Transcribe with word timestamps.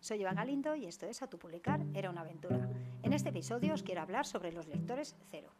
Soy 0.00 0.22
Iván 0.22 0.36
Galindo 0.36 0.74
y 0.76 0.86
esto 0.86 1.04
es 1.04 1.20
Autopublicar 1.20 1.84
era 1.92 2.08
una 2.08 2.22
aventura. 2.22 2.70
En 3.02 3.12
este 3.12 3.28
episodio 3.28 3.74
os 3.74 3.82
quiero 3.82 4.00
hablar 4.00 4.24
sobre 4.24 4.50
los 4.50 4.66
lectores 4.66 5.14
cero. 5.30 5.52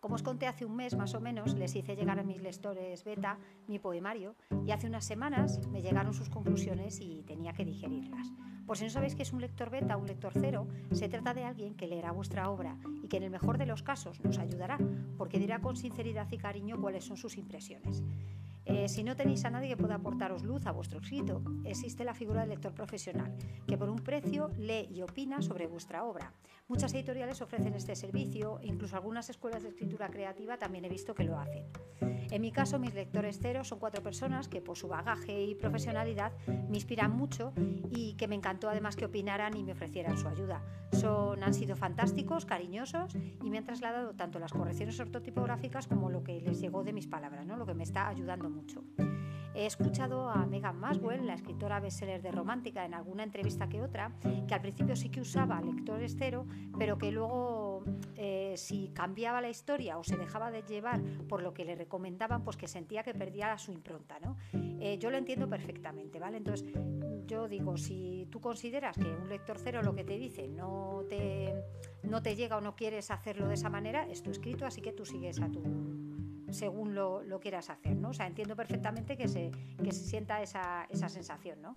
Como 0.00 0.16
os 0.16 0.22
conté 0.22 0.46
hace 0.46 0.66
un 0.66 0.76
mes 0.76 0.94
más 0.94 1.14
o 1.14 1.20
menos, 1.20 1.54
les 1.54 1.74
hice 1.74 1.96
llegar 1.96 2.18
a 2.18 2.22
mis 2.22 2.42
lectores 2.42 3.04
beta 3.04 3.38
mi 3.66 3.78
poemario 3.78 4.36
y 4.66 4.70
hace 4.70 4.86
unas 4.86 5.06
semanas 5.06 5.66
me 5.68 5.80
llegaron 5.80 6.12
sus 6.12 6.28
conclusiones 6.28 7.00
y 7.00 7.22
tenía 7.22 7.54
que 7.54 7.64
digerirlas. 7.64 8.34
Por 8.66 8.76
si 8.76 8.84
no 8.84 8.90
sabéis 8.90 9.14
que 9.14 9.22
es 9.22 9.32
un 9.32 9.40
lector 9.40 9.70
beta 9.70 9.96
o 9.96 10.00
un 10.00 10.06
lector 10.06 10.32
cero, 10.34 10.68
se 10.92 11.08
trata 11.08 11.32
de 11.32 11.44
alguien 11.44 11.74
que 11.74 11.86
leerá 11.86 12.12
vuestra 12.12 12.50
obra 12.50 12.76
y 13.02 13.08
que 13.08 13.16
en 13.16 13.22
el 13.22 13.30
mejor 13.30 13.56
de 13.56 13.64
los 13.64 13.82
casos 13.82 14.20
nos 14.20 14.38
ayudará 14.38 14.78
porque 15.16 15.38
dirá 15.38 15.60
con 15.60 15.76
sinceridad 15.76 16.30
y 16.30 16.36
cariño 16.36 16.78
cuáles 16.78 17.04
son 17.04 17.16
sus 17.16 17.38
impresiones. 17.38 18.02
Eh, 18.66 18.88
si 18.88 19.04
no 19.04 19.14
tenéis 19.14 19.44
a 19.44 19.50
nadie 19.50 19.68
que 19.68 19.76
pueda 19.76 19.94
aportaros 19.94 20.42
luz 20.42 20.66
a 20.66 20.72
vuestro 20.72 20.98
escrito, 20.98 21.40
existe 21.64 22.02
la 22.04 22.14
figura 22.14 22.40
del 22.40 22.50
lector 22.50 22.74
profesional, 22.74 23.32
que 23.66 23.78
por 23.78 23.88
un 23.88 24.00
precio 24.00 24.50
lee 24.58 24.88
y 24.90 25.02
opina 25.02 25.40
sobre 25.40 25.68
vuestra 25.68 26.02
obra. 26.02 26.32
Muchas 26.66 26.92
editoriales 26.94 27.40
ofrecen 27.40 27.74
este 27.74 27.94
servicio, 27.94 28.58
incluso 28.62 28.96
algunas 28.96 29.30
escuelas 29.30 29.62
de 29.62 29.68
escritura 29.68 30.08
creativa 30.08 30.56
también 30.56 30.84
he 30.84 30.88
visto 30.88 31.14
que 31.14 31.22
lo 31.22 31.38
hacen. 31.38 31.64
En 32.00 32.42
mi 32.42 32.50
caso, 32.50 32.80
mis 32.80 32.92
lectores 32.92 33.38
cero 33.40 33.62
son 33.62 33.78
cuatro 33.78 34.02
personas 34.02 34.48
que 34.48 34.60
por 34.60 34.76
su 34.76 34.88
bagaje 34.88 35.44
y 35.44 35.54
profesionalidad 35.54 36.32
me 36.68 36.76
inspiran 36.76 37.16
mucho 37.16 37.52
y 37.88 38.14
que 38.14 38.26
me 38.26 38.34
encantó 38.34 38.68
además 38.68 38.96
que 38.96 39.04
opinaran 39.04 39.56
y 39.56 39.62
me 39.62 39.72
ofrecieran 39.72 40.18
su 40.18 40.26
ayuda. 40.26 40.60
Son, 40.90 41.40
han 41.44 41.54
sido 41.54 41.76
fantásticos, 41.76 42.44
cariñosos 42.44 43.14
y 43.14 43.48
me 43.48 43.58
han 43.58 43.64
trasladado 43.64 44.14
tanto 44.14 44.40
las 44.40 44.52
correcciones 44.52 44.98
ortotipográficas 44.98 45.86
como 45.86 46.10
lo 46.10 46.24
que 46.24 46.40
les 46.40 46.60
llegó 46.60 46.82
de 46.82 46.92
mis 46.92 47.06
palabras, 47.06 47.46
¿no? 47.46 47.56
lo 47.56 47.64
que 47.64 47.74
me 47.74 47.84
está 47.84 48.08
ayudando 48.08 48.50
He 49.56 49.64
escuchado 49.64 50.28
a 50.28 50.44
Megan 50.44 50.78
Maswell, 50.78 51.26
la 51.26 51.32
escritora 51.32 51.80
bestseller 51.80 52.20
de 52.20 52.30
romántica, 52.30 52.84
en 52.84 52.92
alguna 52.92 53.22
entrevista 53.22 53.70
que 53.70 53.80
otra, 53.80 54.12
que 54.46 54.52
al 54.52 54.60
principio 54.60 54.94
sí 54.94 55.08
que 55.08 55.22
usaba 55.22 55.62
lectores 55.62 56.14
cero, 56.18 56.46
pero 56.78 56.98
que 56.98 57.10
luego 57.10 57.82
eh, 58.16 58.52
si 58.58 58.90
cambiaba 58.92 59.40
la 59.40 59.48
historia 59.48 59.96
o 59.96 60.04
se 60.04 60.18
dejaba 60.18 60.50
de 60.50 60.62
llevar 60.62 61.02
por 61.26 61.42
lo 61.42 61.54
que 61.54 61.64
le 61.64 61.74
recomendaban, 61.74 62.44
pues 62.44 62.58
que 62.58 62.68
sentía 62.68 63.02
que 63.02 63.14
perdía 63.14 63.56
su 63.56 63.72
impronta. 63.72 64.18
¿no? 64.20 64.36
Eh, 64.52 64.98
yo 64.98 65.10
lo 65.10 65.16
entiendo 65.16 65.48
perfectamente, 65.48 66.20
¿vale? 66.20 66.36
Entonces 66.36 66.70
yo 67.26 67.48
digo, 67.48 67.78
si 67.78 68.28
tú 68.30 68.42
consideras 68.42 68.98
que 68.98 69.08
un 69.08 69.30
lector 69.30 69.58
cero 69.58 69.80
lo 69.82 69.94
que 69.94 70.04
te 70.04 70.18
dice 70.18 70.48
no 70.48 71.02
te, 71.08 71.54
no 72.02 72.20
te 72.20 72.36
llega 72.36 72.58
o 72.58 72.60
no 72.60 72.76
quieres 72.76 73.10
hacerlo 73.10 73.48
de 73.48 73.54
esa 73.54 73.70
manera, 73.70 74.06
es 74.06 74.22
tu 74.22 74.30
escrito, 74.30 74.66
así 74.66 74.82
que 74.82 74.92
tú 74.92 75.06
sigues 75.06 75.40
a 75.40 75.50
tu 75.50 75.62
según 76.50 76.94
lo, 76.94 77.22
quieras 77.40 77.70
hacer, 77.70 77.96
¿no? 77.96 78.10
O 78.10 78.12
sea, 78.12 78.26
entiendo 78.26 78.56
perfectamente 78.56 79.16
que 79.16 79.28
se, 79.28 79.50
que 79.82 79.92
se 79.92 80.04
sienta 80.04 80.42
esa, 80.42 80.86
esa 80.90 81.08
sensación, 81.08 81.60
¿no? 81.62 81.74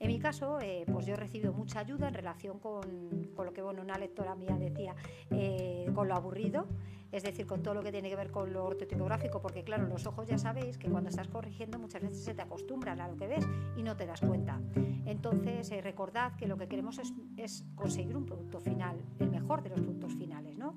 En 0.00 0.08
mi 0.08 0.18
caso, 0.18 0.58
eh, 0.60 0.86
pues 0.90 1.04
yo 1.04 1.12
he 1.12 1.16
recibido 1.16 1.52
mucha 1.52 1.80
ayuda 1.80 2.08
en 2.08 2.14
relación 2.14 2.58
con, 2.58 3.28
con 3.36 3.44
lo 3.44 3.52
que 3.52 3.60
bueno, 3.60 3.82
una 3.82 3.98
lectora 3.98 4.34
mía 4.34 4.56
decía, 4.58 4.94
eh, 5.30 5.90
con 5.94 6.08
lo 6.08 6.14
aburrido, 6.14 6.66
es 7.12 7.22
decir, 7.22 7.46
con 7.46 7.62
todo 7.62 7.74
lo 7.74 7.82
que 7.82 7.92
tiene 7.92 8.08
que 8.08 8.16
ver 8.16 8.30
con 8.30 8.50
lo 8.50 8.64
ortotipográfico, 8.64 9.42
porque 9.42 9.62
claro, 9.62 9.86
los 9.86 10.06
ojos 10.06 10.26
ya 10.26 10.38
sabéis 10.38 10.78
que 10.78 10.88
cuando 10.88 11.10
estás 11.10 11.28
corrigiendo 11.28 11.78
muchas 11.78 12.00
veces 12.00 12.24
se 12.24 12.32
te 12.32 12.40
acostumbran 12.40 12.98
a 13.02 13.08
lo 13.08 13.16
que 13.16 13.26
ves 13.26 13.46
y 13.76 13.82
no 13.82 13.94
te 13.94 14.06
das 14.06 14.20
cuenta. 14.20 14.58
Entonces, 15.04 15.70
eh, 15.70 15.82
recordad 15.82 16.34
que 16.36 16.46
lo 16.46 16.56
que 16.56 16.66
queremos 16.66 16.98
es, 16.98 17.12
es, 17.36 17.66
conseguir 17.74 18.16
un 18.16 18.24
producto 18.24 18.58
final, 18.58 19.02
el 19.18 19.30
mejor 19.30 19.62
de 19.62 19.68
los 19.68 19.80
productos 19.80 20.14
finales, 20.14 20.56
¿no? 20.56 20.76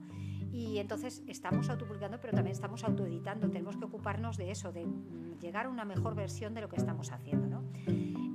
Y 0.53 0.77
entonces 0.77 1.23
estamos 1.27 1.67
autopublicando, 1.69 2.19
pero 2.21 2.33
también 2.33 2.53
estamos 2.53 2.83
autoeditando, 2.83 3.49
tenemos 3.49 3.75
que 3.75 3.85
ocuparnos 3.85 4.37
de 4.37 4.51
eso, 4.51 4.71
de 4.71 4.85
mm, 4.85 5.39
llegar 5.39 5.65
a 5.65 5.69
una 5.69 5.83
mejor 5.83 6.13
versión 6.13 6.53
de 6.53 6.61
lo 6.61 6.69
que 6.69 6.75
estamos 6.75 7.11
haciendo, 7.11 7.47
¿no? 7.47 7.63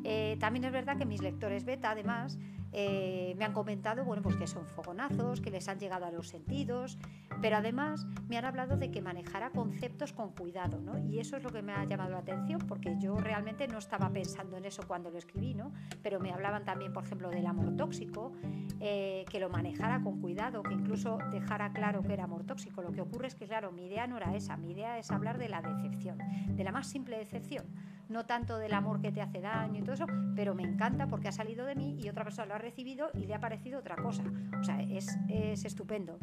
Eh, 0.02 0.36
también 0.40 0.64
es 0.64 0.72
verdad 0.72 0.98
que 0.98 1.06
mis 1.06 1.22
lectores 1.22 1.64
beta, 1.64 1.92
además, 1.92 2.36
eh, 2.72 3.34
me 3.38 3.44
han 3.44 3.52
comentado 3.52 4.04
bueno, 4.04 4.22
pues 4.22 4.36
que 4.36 4.46
son 4.46 4.66
fogonazos, 4.66 5.40
que 5.40 5.50
les 5.50 5.68
han 5.68 5.78
llegado 5.78 6.06
a 6.06 6.10
los 6.10 6.28
sentidos, 6.28 6.98
pero 7.40 7.56
además 7.56 8.06
me 8.28 8.36
han 8.36 8.44
hablado 8.44 8.76
de 8.76 8.90
que 8.90 9.00
manejara 9.00 9.50
conceptos 9.50 10.12
con 10.12 10.32
cuidado, 10.32 10.80
¿no? 10.80 10.98
Y 10.98 11.18
eso 11.18 11.36
es 11.36 11.42
lo 11.42 11.50
que 11.50 11.62
me 11.62 11.72
ha 11.72 11.84
llamado 11.84 12.10
la 12.10 12.18
atención, 12.18 12.60
porque 12.66 12.96
yo 12.98 13.16
realmente 13.16 13.68
no 13.68 13.78
estaba 13.78 14.10
pensando 14.10 14.56
en 14.56 14.64
eso 14.64 14.82
cuando 14.86 15.10
lo 15.10 15.18
escribí, 15.18 15.54
¿no? 15.54 15.72
Pero 16.02 16.20
me 16.20 16.32
hablaban 16.32 16.64
también, 16.64 16.92
por 16.92 17.04
ejemplo, 17.04 17.30
del 17.30 17.46
amor 17.46 17.76
tóxico, 17.76 18.32
eh, 18.80 19.24
que 19.30 19.40
lo 19.40 19.48
manejara 19.48 20.02
con 20.02 20.20
cuidado, 20.20 20.62
que 20.62 20.74
incluso 20.74 21.18
dejara 21.30 21.72
claro 21.72 22.02
que 22.02 22.12
era 22.12 22.24
amor 22.24 22.44
tóxico. 22.44 22.82
Lo 22.82 22.92
que 22.92 23.00
ocurre 23.00 23.28
es 23.28 23.34
que, 23.34 23.46
claro, 23.46 23.72
mi 23.72 23.86
idea 23.86 24.06
no 24.06 24.16
era 24.16 24.34
esa, 24.34 24.56
mi 24.56 24.72
idea 24.72 24.98
es 24.98 25.10
hablar 25.10 25.38
de 25.38 25.48
la 25.48 25.62
decepción, 25.62 26.18
de 26.48 26.64
la 26.64 26.72
más 26.72 26.86
simple 26.86 27.18
decepción 27.18 27.64
no 28.08 28.26
tanto 28.26 28.58
del 28.58 28.74
amor 28.74 29.00
que 29.00 29.12
te 29.12 29.20
hace 29.20 29.40
daño 29.40 29.80
y 29.80 29.82
todo 29.82 29.94
eso, 29.94 30.06
pero 30.34 30.54
me 30.54 30.62
encanta 30.62 31.06
porque 31.06 31.28
ha 31.28 31.32
salido 31.32 31.66
de 31.66 31.74
mí 31.74 31.98
y 32.00 32.08
otra 32.08 32.24
persona 32.24 32.46
lo 32.46 32.54
ha 32.54 32.58
recibido 32.58 33.10
y 33.14 33.26
le 33.26 33.34
ha 33.34 33.40
parecido 33.40 33.78
otra 33.78 33.96
cosa. 33.96 34.24
O 34.58 34.64
sea, 34.64 34.80
es, 34.82 35.16
es 35.28 35.64
estupendo. 35.64 36.18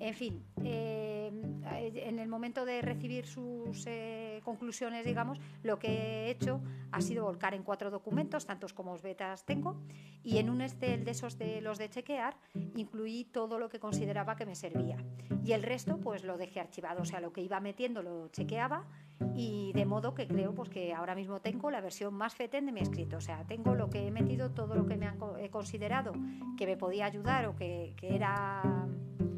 En 0.00 0.14
fin, 0.14 0.44
eh, 0.62 1.32
en 1.72 2.18
el 2.20 2.28
momento 2.28 2.64
de 2.64 2.82
recibir 2.82 3.26
sus 3.26 3.84
eh, 3.86 4.40
conclusiones, 4.44 5.04
digamos, 5.04 5.40
lo 5.64 5.80
que 5.80 5.88
he 5.88 6.30
hecho 6.30 6.60
ha 6.92 7.00
sido 7.00 7.24
volcar 7.24 7.54
en 7.54 7.64
cuatro 7.64 7.90
documentos, 7.90 8.46
tantos 8.46 8.72
como 8.72 8.92
os 8.92 9.02
betas 9.02 9.44
tengo, 9.44 9.76
y 10.22 10.38
en 10.38 10.50
un 10.50 10.60
Excel 10.60 11.04
de 11.04 11.10
esos 11.10 11.36
de 11.36 11.60
los 11.60 11.78
de 11.78 11.90
chequear 11.90 12.36
incluí 12.76 13.24
todo 13.24 13.58
lo 13.58 13.68
que 13.68 13.80
consideraba 13.80 14.36
que 14.36 14.46
me 14.46 14.54
servía. 14.54 14.98
Y 15.44 15.52
el 15.52 15.64
resto, 15.64 15.98
pues 15.98 16.22
lo 16.22 16.38
dejé 16.38 16.60
archivado, 16.60 17.02
o 17.02 17.04
sea, 17.04 17.20
lo 17.20 17.32
que 17.32 17.42
iba 17.42 17.58
metiendo 17.58 18.00
lo 18.02 18.28
chequeaba 18.28 18.86
y 19.34 19.72
de 19.72 19.84
modo 19.84 20.14
que 20.14 20.26
creo 20.26 20.54
pues 20.54 20.68
que 20.68 20.92
ahora 20.94 21.14
mismo 21.14 21.40
tengo 21.40 21.70
la 21.70 21.80
versión 21.80 22.14
más 22.14 22.34
fetén 22.34 22.66
de 22.66 22.72
mi 22.72 22.80
escrito, 22.80 23.16
o 23.16 23.20
sea, 23.20 23.44
tengo 23.44 23.74
lo 23.74 23.90
que 23.90 24.06
he 24.06 24.10
metido, 24.10 24.50
todo 24.50 24.74
lo 24.74 24.86
que 24.86 24.96
me 24.96 25.06
han 25.06 25.18
he 25.40 25.50
considerado 25.50 26.12
que 26.56 26.66
me 26.66 26.76
podía 26.76 27.06
ayudar 27.06 27.46
o 27.46 27.56
que, 27.56 27.94
que 27.96 28.14
era 28.14 28.86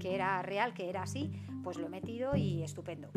que 0.00 0.14
era 0.14 0.42
real, 0.42 0.74
que 0.74 0.88
era 0.88 1.02
así, 1.02 1.30
pues 1.62 1.78
lo 1.78 1.86
he 1.86 1.90
metido 1.90 2.34
y 2.34 2.62
estupendo. 2.62 3.10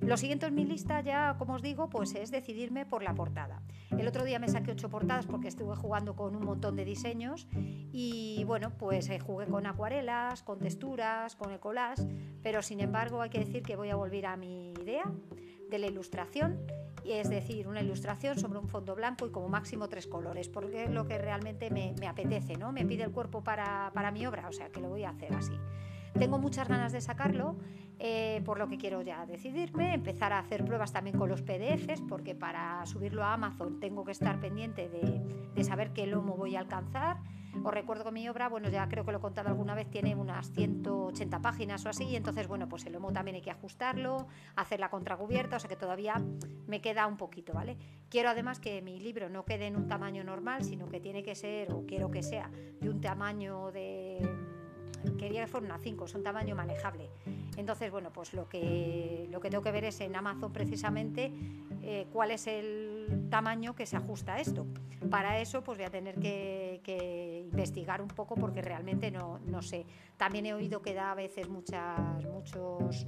Lo 0.00 0.16
siguiente 0.16 0.46
en 0.46 0.54
mi 0.54 0.64
lista 0.64 1.00
ya, 1.00 1.36
como 1.38 1.54
os 1.54 1.62
digo, 1.62 1.88
pues 1.88 2.14
es 2.16 2.32
decidirme 2.32 2.84
por 2.84 3.04
la 3.04 3.14
portada. 3.14 3.62
El 3.90 4.08
otro 4.08 4.24
día 4.24 4.40
me 4.40 4.48
saqué 4.48 4.72
ocho 4.72 4.88
portadas 4.88 5.26
porque 5.26 5.46
estuve 5.46 5.76
jugando 5.76 6.16
con 6.16 6.34
un 6.34 6.44
montón 6.44 6.74
de 6.74 6.84
diseños 6.84 7.46
y 7.54 8.42
bueno, 8.44 8.72
pues 8.76 9.08
eh, 9.10 9.20
jugué 9.20 9.46
con 9.46 9.66
acuarelas, 9.66 10.42
con 10.42 10.58
texturas, 10.58 11.36
con 11.36 11.52
el 11.52 11.60
collage, 11.60 12.02
pero 12.42 12.62
sin 12.62 12.80
embargo 12.80 13.20
hay 13.20 13.30
que 13.30 13.38
decir 13.38 13.62
que 13.62 13.76
voy 13.76 13.90
a 13.90 13.96
volver 13.96 14.26
a 14.26 14.36
mi 14.36 14.72
idea 14.72 15.04
de 15.72 15.78
la 15.80 15.86
ilustración 15.88 16.60
es 17.04 17.28
decir, 17.28 17.68
una 17.68 17.80
ilustración 17.80 18.38
sobre 18.38 18.58
un 18.58 18.68
fondo 18.68 18.94
blanco 18.94 19.26
y 19.26 19.30
como 19.30 19.48
máximo 19.48 19.88
tres 19.88 20.06
colores, 20.06 20.48
porque 20.48 20.84
es 20.84 20.90
lo 20.90 21.06
que 21.06 21.18
realmente 21.18 21.70
me, 21.70 21.94
apetece, 22.06 22.56
¿no? 22.56 22.72
Me 22.72 22.84
pide 22.84 23.04
el 23.04 23.10
cuerpo 23.10 23.42
para, 23.42 23.90
para 23.94 24.10
mi 24.10 24.26
obra, 24.26 24.48
o 24.48 24.52
sea 24.52 24.70
que 24.70 24.80
lo 24.80 24.88
voy 24.88 25.04
a 25.04 25.10
hacer 25.10 25.34
así. 25.34 25.58
Tengo 26.18 26.38
muchas 26.38 26.68
ganas 26.68 26.92
de 26.92 27.00
sacarlo, 27.00 27.56
eh, 27.98 28.42
por 28.44 28.58
lo 28.58 28.68
que 28.68 28.78
quiero 28.78 29.02
ya 29.02 29.24
decidirme, 29.26 29.94
empezar 29.94 30.32
a 30.32 30.38
hacer 30.38 30.64
pruebas 30.64 30.92
también 30.92 31.16
con 31.16 31.28
los 31.28 31.42
PDFs, 31.42 32.02
porque 32.08 32.34
para 32.34 32.84
subirlo 32.86 33.24
a 33.24 33.32
Amazon 33.32 33.80
tengo 33.80 34.04
que 34.04 34.12
estar 34.12 34.40
pendiente 34.40 34.88
de, 34.88 35.64
saber 35.64 35.92
qué 35.92 36.06
lomo 36.06 36.36
voy 36.36 36.56
a 36.56 36.60
alcanzar. 36.60 37.18
Os 37.62 37.72
recuerdo 37.72 38.04
que 38.04 38.12
mi 38.12 38.28
obra, 38.28 38.48
bueno, 38.48 38.68
ya 38.68 38.88
creo 38.88 39.04
que 39.04 39.12
lo 39.12 39.18
he 39.18 39.20
contado 39.20 39.48
alguna 39.48 39.74
vez, 39.74 39.90
tiene 39.90 40.14
unas 40.14 40.50
180 40.52 41.40
páginas 41.40 41.84
o 41.86 41.88
así, 41.88 42.04
y 42.04 42.16
entonces, 42.16 42.48
bueno, 42.48 42.68
pues 42.68 42.86
el 42.86 42.94
lomo 42.94 43.12
también 43.12 43.36
hay 43.36 43.42
que 43.42 43.50
ajustarlo, 43.50 44.26
hacer 44.56 44.80
la 44.80 44.90
contracubierta, 44.90 45.56
o 45.56 45.60
sea 45.60 45.68
que 45.68 45.76
todavía 45.76 46.22
me 46.66 46.80
queda 46.80 47.06
un 47.06 47.16
poquito, 47.16 47.52
¿vale? 47.52 47.76
Quiero 48.08 48.30
además 48.30 48.58
que 48.60 48.82
mi 48.82 48.98
libro 49.00 49.28
no 49.28 49.44
quede 49.44 49.66
en 49.66 49.76
un 49.76 49.86
tamaño 49.88 50.24
normal, 50.24 50.64
sino 50.64 50.88
que 50.88 51.00
tiene 51.00 51.22
que 51.22 51.34
ser, 51.34 51.72
o 51.72 51.84
quiero 51.86 52.10
que 52.10 52.22
sea, 52.22 52.50
de 52.80 52.88
un 52.88 53.00
tamaño 53.00 53.70
de 53.70 54.31
quería 55.22 55.42
que 55.42 55.46
fuera 55.46 55.66
una 55.66 55.78
5, 55.78 56.04
es 56.04 56.14
un 56.14 56.24
tamaño 56.24 56.56
manejable. 56.56 57.08
Entonces, 57.56 57.92
bueno, 57.92 58.10
pues 58.12 58.34
lo 58.34 58.48
que, 58.48 59.28
lo 59.30 59.40
que 59.40 59.50
tengo 59.50 59.62
que 59.62 59.70
ver 59.70 59.84
es 59.84 60.00
en 60.00 60.16
Amazon 60.16 60.52
precisamente 60.52 61.32
eh, 61.80 62.06
cuál 62.12 62.32
es 62.32 62.48
el 62.48 63.28
tamaño 63.30 63.76
que 63.76 63.86
se 63.86 63.96
ajusta 63.96 64.34
a 64.34 64.40
esto. 64.40 64.66
Para 65.10 65.38
eso, 65.38 65.62
pues 65.62 65.78
voy 65.78 65.86
a 65.86 65.90
tener 65.90 66.16
que, 66.18 67.46
investigar 67.52 68.02
un 68.02 68.08
poco 68.08 68.34
porque 68.34 68.62
realmente 68.62 69.12
no, 69.12 69.38
no, 69.46 69.62
sé. 69.62 69.86
También 70.16 70.46
he 70.46 70.54
oído 70.54 70.82
que 70.82 70.92
da 70.92 71.12
a 71.12 71.14
veces 71.14 71.48
muchas, 71.48 72.00
muchos... 72.24 73.06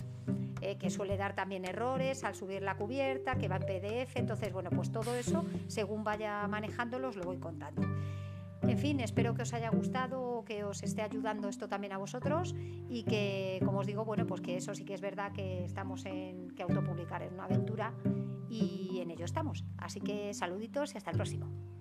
Eh, 0.61 0.79
que 0.79 0.89
suele 0.89 1.19
dar 1.19 1.35
también 1.35 1.67
errores 1.67 2.25
al 2.25 2.35
subir 2.35 2.63
la 2.63 2.77
cubierta, 2.77 3.35
que 3.35 3.49
va 3.49 3.57
en 3.57 3.67
PDF, 3.67 4.17
entonces 4.17 4.51
bueno, 4.51 4.71
pues 4.71 4.91
todo 4.91 5.15
eso, 5.15 5.45
según 5.67 6.05
vaya 6.05 6.47
manejándolos, 6.49 7.17
lo 7.17 7.25
voy 7.25 7.37
contando. 7.37 7.83
En 8.67 8.79
fin, 8.79 9.01
espero 9.01 9.35
que 9.35 9.43
os 9.43 9.53
haya 9.53 9.71
gustado, 9.71 10.45
que 10.45 10.65
os 10.65 10.83
esté 10.83 11.03
ayudando 11.03 11.49
esto 11.49 11.69
también 11.69 11.93
a 11.93 11.99
vosotros 11.99 12.55
y 12.89 13.05
que, 13.05 13.61
como 13.65 13.81
os 13.81 13.87
digo, 13.87 14.05
bueno, 14.05 14.27
pues 14.27 14.41
que 14.41 14.57
eso 14.57 14.75
sí 14.75 14.85
que 14.85 14.95
es 14.95 15.01
verdad 15.01 15.33
que 15.33 15.65
estamos 15.65 16.05
en 16.07 16.51
que 16.51 16.63
autopublicar 16.63 17.23
es 17.23 17.33
una 17.33 17.45
aventura 17.45 17.95
y 18.49 19.01
en 19.01 19.11
ello 19.11 19.25
estamos. 19.25 19.65
Así 19.79 20.01
que 20.01 20.33
saluditos 20.33 20.95
y 20.95 20.99
hasta 20.99 21.11
el 21.11 21.17
próximo. 21.17 21.74